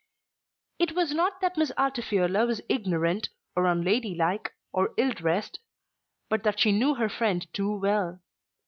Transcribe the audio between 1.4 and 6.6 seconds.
that Miss Altifiorla was ignorant, or unladylike, or ill dressed; but that